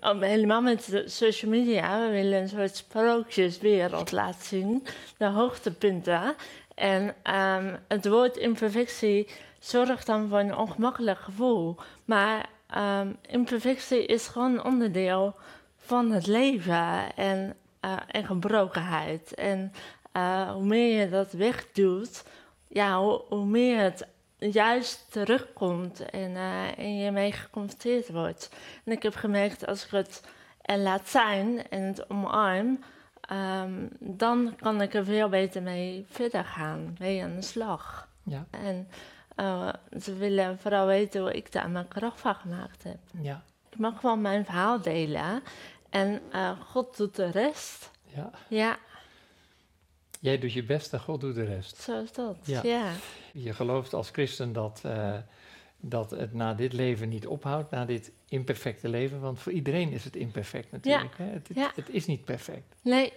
om- 0.00 0.22
helemaal 0.22 0.60
met 0.62 1.02
social 1.06 1.50
media, 1.50 2.00
we 2.06 2.10
willen 2.12 2.40
een 2.40 2.48
soort 2.48 2.76
sprookjeswereld 2.76 4.12
laten 4.12 4.42
zien. 4.44 4.86
De 5.18 5.26
hoogtepunten. 5.26 6.34
En 6.74 7.14
ehm, 7.22 7.76
het 7.88 8.08
woord 8.08 8.36
imperfectie 8.36 9.28
zorgt 9.58 10.06
dan 10.06 10.28
voor 10.28 10.38
een 10.38 10.56
ongemakkelijk 10.56 11.18
gevoel. 11.18 11.76
Maar 12.04 12.48
ehm, 12.66 13.08
imperfectie 13.26 14.06
is 14.06 14.26
gewoon 14.26 14.64
onderdeel 14.64 15.34
van 15.76 16.10
het 16.10 16.26
leven 16.26 17.14
en, 17.16 17.56
eh, 17.80 17.96
en 18.06 18.24
gebrokenheid. 18.24 19.34
En 19.34 19.72
eh, 20.12 20.50
hoe 20.50 20.64
meer 20.64 21.00
je 21.00 21.08
dat 21.08 21.32
wegduwt, 21.32 22.24
ja, 22.68 23.00
hoe, 23.00 23.22
hoe 23.28 23.44
meer 23.44 23.80
het 23.80 24.06
juist 24.38 25.06
terugkomt 25.10 26.10
en, 26.10 26.36
en 26.76 26.96
je 26.98 27.10
mee 27.10 27.32
geconfronteerd 27.32 28.10
wordt. 28.10 28.50
En 28.84 28.92
ik 28.92 29.02
heb 29.02 29.14
gemerkt, 29.14 29.66
als 29.66 29.84
ik 29.84 29.90
het 29.90 30.22
er 30.62 30.78
laat 30.78 31.08
zijn 31.08 31.68
en 31.68 31.82
het 31.82 32.10
omarm, 32.10 32.84
ehm, 33.20 33.86
dan 33.98 34.54
kan 34.56 34.80
ik 34.82 34.94
er 34.94 35.04
veel 35.04 35.28
beter 35.28 35.62
mee 35.62 36.06
verder 36.10 36.44
gaan, 36.44 36.96
mee 36.98 37.22
aan 37.22 37.34
de 37.34 37.42
slag. 37.42 38.08
Ja, 38.22 38.46
En 38.50 38.88
ze 40.00 40.14
willen 40.14 40.58
vooral 40.58 40.86
weten 40.86 41.20
hoe 41.20 41.32
ik 41.34 41.52
daar 41.52 41.70
mijn 41.70 41.88
kracht 41.88 42.20
van 42.20 42.34
gemaakt 42.34 42.82
heb. 42.82 42.98
ja, 43.20 43.42
Ik 43.70 43.78
mag 43.78 44.00
gewoon 44.00 44.20
mijn 44.20 44.44
verhaal 44.44 44.80
delen 44.80 45.42
en 45.90 46.20
eh, 46.32 46.60
God 46.60 46.96
doet 46.96 47.16
de 47.16 47.30
rest. 47.30 47.90
ja. 48.14 48.30
Ja, 48.48 48.78
Jij 50.20 50.38
doet 50.38 50.52
je 50.52 50.62
best 50.64 50.92
en 50.92 51.00
God 51.00 51.20
doet 51.20 51.34
de 51.34 51.44
rest. 51.44 51.76
zo 51.76 52.02
is 52.02 52.12
dat. 52.12 52.36
Ja. 52.44 52.60
ja. 52.62 52.92
Je 53.32 53.54
gelooft 53.54 53.94
als 53.94 54.10
christen 54.10 54.52
dat, 54.52 54.80
eh, 54.84 55.16
dat 55.76 56.10
het 56.10 56.32
na 56.34 56.54
dit 56.54 56.72
leven 56.72 57.08
niet 57.08 57.26
ophoudt, 57.26 57.70
na 57.70 57.84
dit 57.84 58.12
imperfecte 58.28 58.88
leven. 58.88 59.20
Want 59.20 59.38
voor 59.38 59.52
iedereen 59.52 59.90
is 59.92 60.04
het 60.04 60.16
imperfect 60.16 60.72
natuurlijk. 60.72 61.16
Hè? 61.16 61.24
Het, 61.24 61.48
het- 61.48 61.56
Ja. 61.56 61.72
het 61.74 61.88
is 61.90 62.06
niet 62.06 62.24
perfect. 62.24 62.74
Nee, 62.82 63.12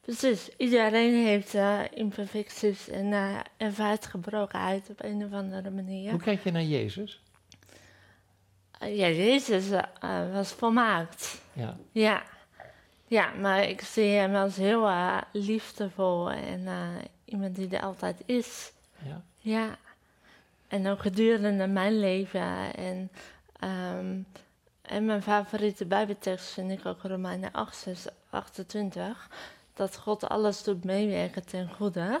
precies. 0.00 0.48
Iedereen 0.56 1.24
heeft 1.26 1.54
eh, 1.54 1.80
imperfecties 1.94 2.88
en 2.88 3.12
ervaart 3.56 4.06
gebrokenheid 4.06 4.90
op 4.90 5.02
een 5.04 5.24
of 5.24 5.32
andere 5.32 5.70
manier. 5.70 6.10
Hoe 6.10 6.20
kijk 6.20 6.44
je 6.44 6.50
naar 6.50 6.62
Jezus? 6.62 7.22
Eh, 8.78 8.96
ja, 8.96 9.08
Jezus 9.08 9.70
eh, 9.70 9.82
was 10.32 10.52
volmaakt. 10.52 11.40
Ja, 11.52 11.76
Ja. 11.92 12.22
ja, 13.06 13.30
maar 13.40 13.62
ik 13.64 13.80
zie 13.80 14.10
hem 14.10 14.34
als 14.34 14.56
heel 14.56 14.86
eh, 14.88 15.16
liefdevol 15.32 16.30
en 16.30 16.66
iemand 17.24 17.54
die 17.56 17.68
er 17.76 17.82
altijd 17.82 18.22
is. 18.26 18.72
ja, 18.98 19.22
Ja. 19.38 19.76
En 20.68 20.88
ook 20.88 21.00
gedurende 21.00 21.66
mijn 21.66 21.98
leven. 21.98 22.74
En, 22.74 23.10
ehm, 23.60 24.18
en 24.82 25.04
mijn 25.04 25.22
favoriete 25.22 25.86
bijbeltekst 25.86 26.48
vind 26.52 26.70
ik 26.70 26.86
ook 26.86 27.02
Romeinen 27.02 27.52
8, 27.52 27.76
6, 27.76 28.06
28. 28.30 29.28
Dat 29.74 29.96
God 29.96 30.28
alles 30.28 30.62
doet 30.62 30.84
meewerken 30.84 31.46
ten 31.46 31.70
goede. 31.76 32.20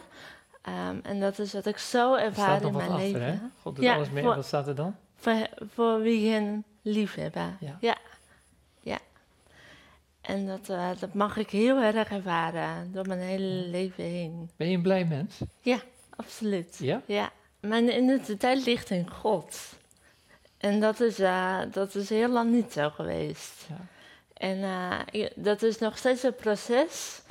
Ehm, 0.62 0.98
en 1.02 1.20
dat 1.20 1.38
is 1.38 1.52
wat 1.52 1.66
ik 1.66 1.78
zo 1.78 2.14
er 2.14 2.22
ervaar 2.24 2.62
in 2.62 2.72
mijn 2.76 2.90
achter, 2.90 3.06
leven. 3.06 3.22
hè? 3.22 3.38
God 3.62 3.74
doet 3.76 3.84
Ja, 3.84 3.94
alles 3.94 4.10
mee. 4.10 4.24
Wat 4.24 4.46
staat 4.46 4.66
er 4.68 4.74
dan? 4.74 4.96
Voor, 5.18 5.48
voor 5.74 6.00
wie 6.00 6.30
hen 6.32 6.64
lief 6.82 7.14
hebben. 7.14 7.56
Ja. 7.60 7.76
ja. 7.80 7.96
Ja. 8.80 8.98
En 10.20 10.46
dat, 10.46 10.68
eh, 10.68 10.90
dat 10.98 11.14
mag 11.14 11.36
ik 11.36 11.50
heel 11.50 11.76
erg 11.78 12.10
ervaren 12.10 12.92
door 12.92 13.06
mijn 13.06 13.20
hele 13.20 13.66
leven 13.68 14.04
heen. 14.04 14.50
Ben 14.56 14.68
je 14.70 14.76
een 14.76 14.82
blij 14.82 15.04
mens? 15.04 15.40
Absoluut. 16.16 16.76
Ja? 16.80 17.02
Ja, 17.06 17.30
mijn 17.60 18.02
identiteit 18.02 18.64
ligt 18.66 18.90
in 18.90 19.10
God. 19.10 19.76
En 20.58 20.80
dat 20.80 21.00
is, 21.00 21.18
eh, 21.18 21.58
dat 21.72 21.94
is 21.94 22.08
heel 22.08 22.28
lang 22.28 22.50
niet 22.52 22.72
zo 22.72 22.90
geweest. 22.90 23.66
Ja. 23.68 23.76
En 24.34 24.58
ik- 25.10 25.32
dat 25.34 25.62
is 25.62 25.78
nog 25.78 25.98
steeds 25.98 26.22
een 26.22 26.34
proces. 26.34 27.22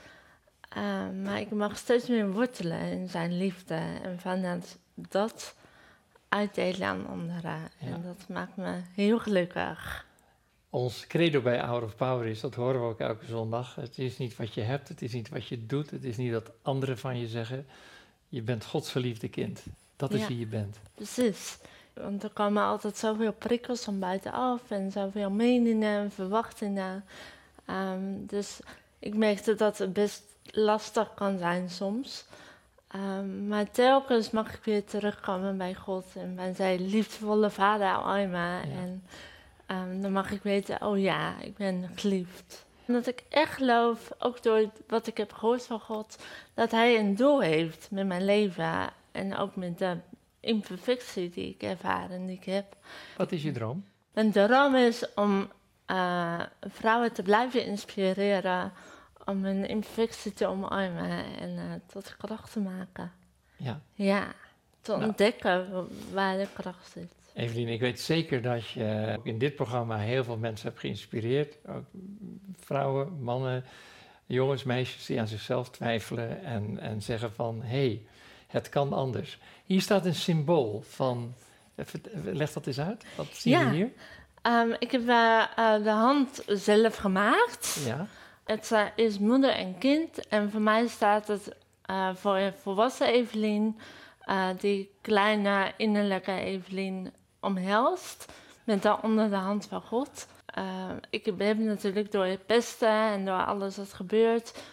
eh, 0.69 1.09
maar 1.23 1.39
ik 1.39 1.51
mag 1.51 1.77
steeds 1.77 2.07
meer 2.07 2.31
wortelen 2.31 2.79
in 2.91 3.09
zijn 3.09 3.37
liefde. 3.37 3.73
En 4.03 4.19
vanuit 4.19 4.77
dat 4.95 5.55
uitdelen 6.29 6.87
aan 6.87 7.07
anderen. 7.07 7.59
Ja. 7.79 7.87
En 7.87 8.01
dat 8.03 8.27
maakt 8.27 8.55
me 8.57 8.81
heel 8.95 9.19
gelukkig. 9.19 10.05
Ons 10.69 11.07
credo 11.07 11.41
bij 11.41 11.59
Hour 11.59 11.83
of 11.83 11.95
Power 11.95 12.25
is, 12.25 12.39
dat 12.39 12.55
horen 12.55 12.81
we 12.81 12.87
ook 12.87 12.99
elke 12.99 13.25
zondag. 13.25 13.75
Het 13.75 13.97
is 13.97 14.17
niet 14.17 14.35
wat 14.35 14.53
je 14.53 14.61
hebt, 14.61 14.87
het 14.87 15.01
is 15.01 15.13
niet 15.13 15.29
wat 15.29 15.47
je 15.47 15.65
doet, 15.65 15.91
het 15.91 16.03
is 16.03 16.17
niet 16.17 16.31
wat 16.31 16.51
anderen 16.61 16.97
van 16.97 17.19
je 17.19 17.27
zeggen. 17.27 17.65
Je 18.27 18.41
bent 18.41 18.65
Gods 18.65 18.91
verliefde 18.91 19.29
kind. 19.29 19.63
Dat 19.95 20.13
is 20.13 20.21
Ja. 20.21 20.27
wie 20.27 20.39
je 20.39 20.45
bent. 20.47 20.77
Precies. 20.95 21.57
Want 21.93 22.23
er 22.23 22.29
komen 22.29 22.63
altijd 22.63 22.97
zoveel 22.97 23.31
prikkels 23.33 23.83
van 23.83 23.99
buitenaf 23.99 24.61
en 24.71 24.91
zoveel 24.91 25.29
meningen 25.29 25.99
en 25.99 26.11
verwachtingen. 26.11 27.05
Ehm, 27.65 28.01
dus 28.19 28.59
ik 28.99 29.15
merkte 29.15 29.55
dat 29.55 29.77
het 29.77 29.93
best 29.93 30.23
lastig 30.43 31.13
kan 31.13 31.37
zijn 31.37 31.69
soms. 31.69 32.25
Ehm, 32.87 33.47
maar 33.47 33.71
telkens 33.71 34.31
mag 34.31 34.53
ik 34.53 34.63
weer 34.63 34.85
terugkomen 34.85 35.57
bij 35.57 35.75
God 35.75 36.05
en 36.15 36.35
bij 36.35 36.53
zijn 36.53 36.89
liefdevolle 36.89 37.49
vader 37.49 37.93
Alma. 37.93 38.61
En 38.61 39.03
ehm, 39.65 40.01
dan 40.01 40.11
mag 40.11 40.31
ik 40.31 40.43
weten, 40.43 40.81
oh 40.81 40.99
ja, 40.99 41.41
ik 41.41 41.57
ben 41.57 41.89
geliefd. 41.95 42.65
En 42.85 42.93
dat 42.93 43.07
ik 43.07 43.23
echt 43.29 43.53
geloof, 43.53 44.11
ook 44.19 44.43
door 44.43 44.69
wat 44.87 45.07
ik 45.07 45.17
heb 45.17 45.33
gehoord 45.33 45.65
van 45.65 45.79
God, 45.79 46.17
dat 46.53 46.71
Hij 46.71 46.99
een 46.99 47.15
doel 47.15 47.41
heeft 47.41 47.87
met 47.91 48.07
mijn 48.07 48.25
leven. 48.25 48.89
En 49.11 49.37
ook 49.37 49.55
met 49.55 49.77
de 49.77 49.97
imperfectie 50.39 51.29
die 51.29 51.49
ik 51.49 51.63
ervaar 51.63 52.11
en 52.11 52.25
die 52.25 52.35
ik 52.35 52.43
heb. 52.43 52.75
Wat 53.17 53.31
is 53.31 53.43
je 53.43 53.51
droom? 53.51 53.85
Mijn 54.13 54.31
droom 54.31 54.75
is 54.75 55.13
om 55.15 55.51
eh, 55.85 56.41
vrouwen 56.61 57.13
te 57.13 57.21
blijven 57.21 57.65
inspireren 57.65 58.71
om 59.27 59.43
hun 59.43 59.67
imperfectie 59.67 60.33
te 60.33 60.47
omarmen 60.47 61.25
en 61.39 61.57
eh, 61.57 61.63
tot 61.85 62.15
kracht 62.17 62.51
te 62.51 62.59
maken. 62.59 63.11
Ja. 63.55 63.79
Ja, 63.93 64.27
te 64.81 64.91
Nou. 64.91 65.03
ontdekken 65.05 65.71
wa- 65.71 65.83
waar 66.13 66.37
de 66.37 66.47
kracht 66.53 66.91
zit. 66.91 67.11
Evelien, 67.33 67.67
ik 67.67 67.79
weet 67.79 67.99
zeker 67.99 68.41
dat 68.41 68.69
je 68.69 69.15
ook 69.17 69.25
in 69.25 69.37
dit 69.37 69.55
programma 69.55 69.97
heel 69.97 70.23
veel 70.23 70.37
mensen 70.37 70.67
hebt 70.67 70.79
geïnspireerd. 70.79 71.55
Ook 71.67 71.83
vrouwen, 72.59 73.21
mannen, 73.23 73.63
jongens, 74.25 74.63
meisjes 74.63 75.05
die 75.05 75.19
aan 75.19 75.27
zichzelf 75.27 75.69
twijfelen 75.69 76.43
en, 76.43 76.79
en 76.79 77.01
zeggen 77.01 77.33
van 77.33 77.61
hé, 77.61 77.67
hey, 77.67 78.05
het 78.47 78.69
kan 78.69 78.93
anders. 78.93 79.39
Hier 79.65 79.81
staat 79.81 80.05
een 80.05 80.15
symbool 80.15 80.83
van. 80.87 81.33
Leg 82.23 82.51
dat 82.53 82.67
eens 82.67 82.79
uit. 82.79 83.05
Wat 83.15 83.27
zie 83.31 83.51
je 83.51 83.57
Ja. 83.57 83.71
hier? 83.71 83.91
Ehm, 84.41 84.71
ik 84.79 84.91
heb 84.91 85.07
eh, 85.07 85.43
eh, 85.55 85.83
de 85.83 85.89
hand 85.89 86.43
zelf 86.47 86.95
gemaakt. 86.95 87.79
Ja. 87.85 88.07
Het 88.47 88.71
eh, 88.71 88.85
is 88.95 89.19
moeder 89.19 89.49
en 89.49 89.77
kind. 89.77 90.27
En 90.27 90.51
voor 90.51 90.61
mij 90.61 90.87
staat 90.87 91.27
het 91.27 91.55
eh, 91.81 92.09
voor 92.15 92.37
een 92.37 92.53
volwassen 92.53 93.07
Evelien, 93.07 93.79
eh, 94.19 94.47
die 94.59 94.91
kleine 95.01 95.73
innerlijke 95.77 96.31
Evelien 96.31 97.13
omhelst. 97.39 98.33
Met 98.63 98.81
daaronder 98.81 99.29
de 99.29 99.35
hand 99.35 99.65
van 99.65 99.81
God. 99.81 100.27
Ik 101.09 101.25
heb 101.25 101.57
natuurlijk 101.57 102.11
door 102.11 102.25
het 102.25 102.45
pesten 102.45 102.89
en 102.89 103.25
door 103.25 103.45
alles 103.45 103.77
wat 103.77 103.93
gebeurt, 103.93 104.63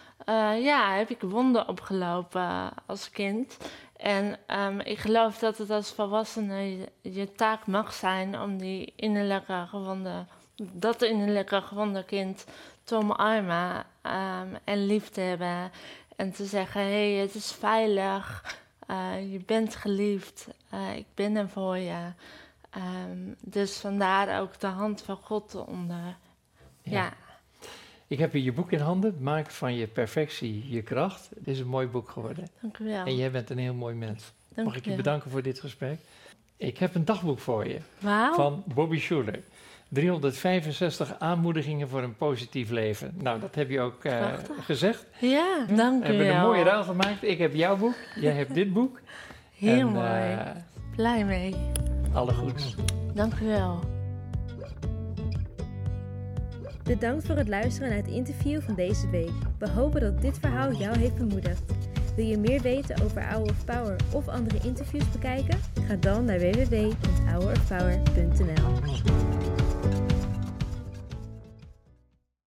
ja, 0.59 0.93
heb 0.93 1.09
ik 1.09 1.21
wonden 1.21 1.67
opgelopen 1.67 2.71
als 2.85 3.09
kind. 3.09 3.57
En 3.97 4.37
ehm, 4.47 4.79
ik 4.79 4.97
geloof 4.97 5.37
dat 5.39 5.57
het 5.57 5.69
als 5.69 5.91
volwassene 5.91 6.77
je, 6.77 6.91
je 7.01 7.31
taak 7.31 7.67
mag 7.67 7.93
zijn 7.93 8.39
om 8.39 8.57
die 8.57 8.93
innerlijke 8.95 9.65
gewonde, 9.69 10.25
dat 10.55 11.01
innerlijke 11.01 11.61
gewonde 11.61 12.03
kind 12.03 12.45
te 12.83 12.95
omarmen 12.95 13.85
ehm, 14.01 14.47
en 14.63 14.85
lief 14.85 15.09
te 15.09 15.21
hebben. 15.21 15.71
En 16.15 16.31
te 16.31 16.45
zeggen, 16.45 16.81
hé, 16.81 17.13
hey, 17.13 17.21
het 17.21 17.35
is 17.35 17.51
veilig, 17.51 18.57
eh, 18.87 19.31
je 19.31 19.39
bent 19.45 19.75
geliefd, 19.75 20.47
eh, 20.69 20.95
ik 20.95 21.05
ben 21.13 21.35
er 21.35 21.49
voor 21.49 21.77
je. 21.77 22.11
Ehm, 22.69 23.33
dus 23.39 23.77
vandaar 23.77 24.41
ook 24.41 24.59
de 24.59 24.67
hand 24.67 25.01
van 25.01 25.15
God 25.15 25.53
eronder. 25.53 26.17
Ja. 26.81 26.91
Ja, 26.91 27.13
Ik 28.07 28.19
heb 28.19 28.31
hier 28.31 28.43
je 28.43 28.51
boek 28.51 28.71
in 28.71 28.79
handen. 28.79 29.17
Maak 29.19 29.51
van 29.51 29.75
je 29.75 29.87
perfectie 29.87 30.69
je 30.69 30.81
kracht. 30.81 31.29
Het 31.35 31.47
is 31.47 31.59
een 31.59 31.67
mooi 31.67 31.87
boek 31.87 32.09
geworden. 32.09 32.47
dank 32.61 32.77
u 32.77 32.85
wel. 32.85 33.05
En 33.05 33.15
jij 33.15 33.31
bent 33.31 33.49
een 33.49 33.57
heel 33.57 33.73
mooi 33.73 33.95
mens. 33.95 34.31
Dank 34.49 34.67
Mag 34.67 34.77
ik 34.77 34.85
je 34.85 34.95
bedanken 34.95 35.31
voor 35.31 35.41
dit 35.41 35.59
gesprek? 35.59 35.99
Ik 36.57 36.77
heb 36.77 36.95
een 36.95 37.05
dagboek 37.05 37.39
voor 37.39 37.67
je 37.67 37.79
van 38.35 38.63
Bobby 38.65 38.99
Schuller. 38.99 39.43
365 39.89 41.15
aanmoedigingen 41.19 41.89
voor 41.89 42.03
een 42.03 42.15
positief 42.15 42.69
leven. 42.69 43.13
Nou, 43.21 43.39
dat 43.39 43.55
heb 43.55 43.69
je 43.69 43.79
ook 43.79 44.03
eh, 44.03 44.25
gezegd. 44.61 45.05
Ja, 45.19 45.65
dank 45.75 46.03
We 46.03 46.09
u 46.09 46.15
hebben 46.15 46.25
wel. 46.27 46.35
een 46.35 46.41
mooie 46.41 46.63
ruil 46.63 46.83
gemaakt. 46.83 47.23
Ik 47.23 47.37
heb 47.37 47.53
jouw 47.53 47.77
boek, 47.77 47.95
jij 48.19 48.31
hebt 48.33 48.53
dit 48.53 48.73
boek. 48.73 48.99
Heel 49.57 49.79
En, 49.79 49.87
mooi. 49.87 50.07
eh, 50.07 50.39
Blij 50.95 51.25
mee. 51.25 51.55
alle 52.13 52.33
goeds. 52.33 52.75
Dank 53.13 53.33
u 53.39 53.45
wel. 53.45 53.79
Bedankt 56.83 57.25
voor 57.25 57.35
het 57.35 57.47
luisteren 57.47 57.89
naar 57.89 57.97
het 57.97 58.07
interview 58.07 58.61
van 58.61 58.75
deze 58.75 59.09
week. 59.09 59.31
We 59.59 59.69
hopen 59.69 60.01
dat 60.01 60.21
dit 60.21 60.39
verhaal 60.39 60.73
jou 60.73 60.97
heeft 60.97 61.15
bemoedigd. 61.17 61.61
Wil 62.15 62.25
je 62.25 62.37
meer 62.37 62.61
weten 62.61 63.03
over 63.03 63.23
Hour 63.27 63.49
of 63.49 63.65
Power 63.65 63.95
of 64.13 64.27
andere 64.27 64.57
interviews 64.67 65.11
bekijken? 65.11 65.59
Ga 65.87 65.95
dan 65.95 66.25
naar 66.25 66.39
www.hourofpower.nl. 66.39 69.34